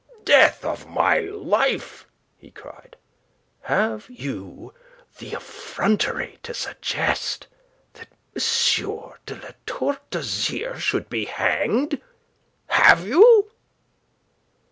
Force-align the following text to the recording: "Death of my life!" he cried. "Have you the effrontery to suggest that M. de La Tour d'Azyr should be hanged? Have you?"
"Death 0.25 0.65
of 0.65 0.87
my 0.89 1.19
life!" 1.19 2.07
he 2.35 2.49
cried. 2.49 2.95
"Have 3.61 4.07
you 4.09 4.73
the 5.19 5.33
effrontery 5.33 6.39
to 6.41 6.55
suggest 6.55 7.45
that 7.93 8.07
M. 8.35 9.13
de 9.27 9.35
La 9.35 9.51
Tour 9.67 9.99
d'Azyr 10.09 10.79
should 10.79 11.07
be 11.07 11.25
hanged? 11.25 12.01
Have 12.69 13.05
you?" 13.07 13.51